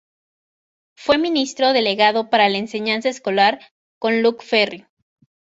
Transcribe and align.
Fue 0.95 1.19
ministro 1.19 1.73
delegado 1.73 2.31
para 2.31 2.49
la 2.49 2.57
enseñanza 2.57 3.07
escolar 3.09 3.59
con 3.99 4.23
Luc 4.23 4.41
Ferry. 4.41 4.87